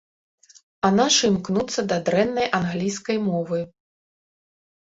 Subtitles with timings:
[0.87, 3.61] А нашы імкнуцца да дрэннай англійскай мовы.